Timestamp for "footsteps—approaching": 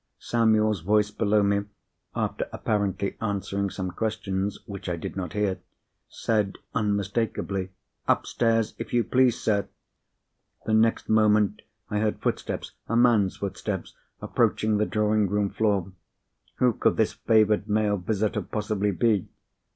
13.37-14.79